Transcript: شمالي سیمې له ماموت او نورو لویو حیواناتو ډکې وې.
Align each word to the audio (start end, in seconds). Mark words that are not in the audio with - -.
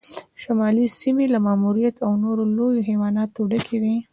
شمالي 0.41 0.85
سیمې 0.99 1.25
له 1.33 1.39
ماموت 1.45 1.95
او 2.05 2.11
نورو 2.23 2.43
لویو 2.57 2.85
حیواناتو 2.89 3.41
ډکې 3.51 3.77
وې. 3.81 3.95